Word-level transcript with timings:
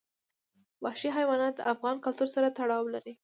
وحشي 0.83 1.09
حیوانات 1.17 1.53
د 1.57 1.61
افغان 1.73 1.95
کلتور 2.05 2.27
سره 2.35 2.53
تړاو 2.57 2.83
لري. 2.95 3.13